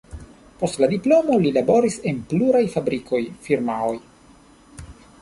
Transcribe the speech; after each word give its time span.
Post 0.61 0.79
la 0.83 0.89
diplomo 0.93 1.37
li 1.43 1.51
laboris 1.59 1.99
en 2.13 2.23
pluraj 2.33 2.65
fabrikoj, 2.79 3.23
firmaoj. 3.49 3.97